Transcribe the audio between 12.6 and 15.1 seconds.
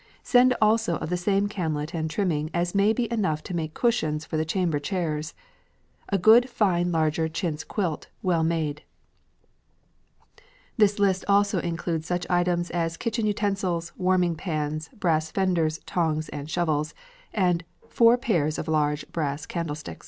as kitchen utensils, warming pans,